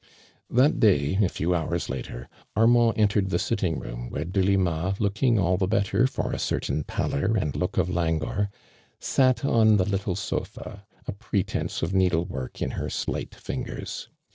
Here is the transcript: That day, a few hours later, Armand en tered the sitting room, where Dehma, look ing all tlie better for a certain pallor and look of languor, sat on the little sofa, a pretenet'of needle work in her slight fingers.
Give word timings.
That 0.49 0.79
day, 0.79 1.19
a 1.23 1.29
few 1.29 1.53
hours 1.53 1.87
later, 1.87 2.27
Armand 2.55 2.93
en 2.97 3.07
tered 3.07 3.29
the 3.29 3.37
sitting 3.37 3.77
room, 3.77 4.09
where 4.09 4.25
Dehma, 4.25 4.99
look 4.99 5.21
ing 5.21 5.37
all 5.37 5.59
tlie 5.59 5.69
better 5.69 6.07
for 6.07 6.31
a 6.31 6.39
certain 6.39 6.83
pallor 6.83 7.37
and 7.37 7.55
look 7.55 7.77
of 7.77 7.87
languor, 7.87 8.49
sat 8.99 9.45
on 9.45 9.77
the 9.77 9.85
little 9.85 10.15
sofa, 10.15 10.87
a 11.05 11.11
pretenet'of 11.11 11.93
needle 11.93 12.25
work 12.25 12.63
in 12.63 12.71
her 12.71 12.89
slight 12.89 13.35
fingers. 13.35 14.09